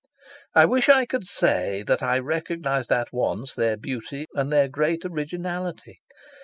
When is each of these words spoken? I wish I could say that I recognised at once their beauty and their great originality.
I 0.55 0.65
wish 0.65 0.89
I 0.89 1.05
could 1.05 1.27
say 1.27 1.83
that 1.83 2.01
I 2.01 2.17
recognised 2.17 2.91
at 2.91 3.13
once 3.13 3.53
their 3.53 3.77
beauty 3.77 4.25
and 4.33 4.51
their 4.51 4.67
great 4.67 5.05
originality. 5.05 5.99